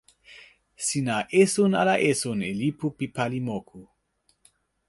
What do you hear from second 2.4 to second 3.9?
e lipu pi pali moku?